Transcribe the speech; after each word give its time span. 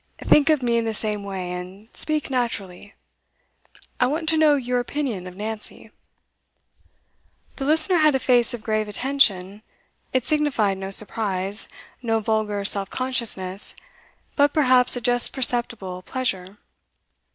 Think 0.23 0.49
of 0.49 0.63
me 0.63 0.77
in 0.77 0.85
the 0.85 0.95
same 0.95 1.23
way, 1.23 1.51
and 1.51 1.87
speak 1.95 2.31
naturally. 2.31 2.95
I 3.99 4.07
want 4.07 4.27
to 4.29 4.35
know 4.37 4.55
your 4.55 4.79
opinion 4.79 5.27
of 5.27 5.37
Nancy.' 5.37 5.91
The 7.57 7.65
listener 7.65 7.97
had 7.97 8.15
a 8.15 8.17
face 8.17 8.51
of 8.55 8.63
grave 8.63 8.87
attention: 8.87 9.61
it 10.11 10.25
signified 10.25 10.79
no 10.79 10.89
surprise, 10.89 11.67
no 12.01 12.19
vulgar 12.19 12.65
self 12.65 12.89
consciousness, 12.89 13.75
but 14.35 14.53
perhaps 14.53 14.95
a 14.95 15.01
just 15.01 15.33
perceptible 15.33 16.01
pleasure. 16.01 16.57